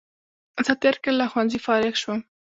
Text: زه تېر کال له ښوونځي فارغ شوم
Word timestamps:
زه 0.65 0.73
تېر 0.81 0.95
کال 1.03 1.15
له 1.19 1.25
ښوونځي 1.31 1.59
فارغ 1.65 1.93
شوم 2.01 2.19